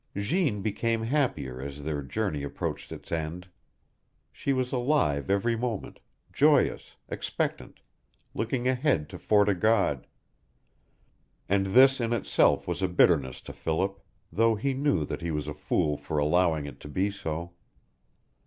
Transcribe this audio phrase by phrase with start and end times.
[0.17, 3.47] Jeanne became happier as their journey approached its end.
[4.31, 5.99] She was alive every moment,
[6.33, 7.81] joyous, expectant,
[8.33, 10.07] looking ahead to Fort o' God;
[11.47, 15.47] and this in itself was a bitterness to Philip, though he knew that he was
[15.47, 17.51] a fool for allowing it to be so.